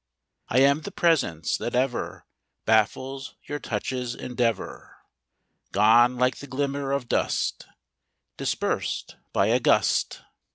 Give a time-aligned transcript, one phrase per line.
[0.47, 2.25] I am the presence that ever
[2.65, 4.97] Baffles your touch's endeavor,
[5.71, 7.67] Gone like the glimmer of dust
[8.35, 10.23] Dispersed by a gust.